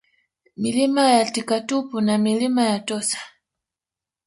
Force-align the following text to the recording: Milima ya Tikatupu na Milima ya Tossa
Milima 0.57 1.01
ya 1.11 1.25
Tikatupu 1.31 2.01
na 2.01 2.17
Milima 2.17 2.63
ya 2.65 2.79
Tossa 2.79 3.17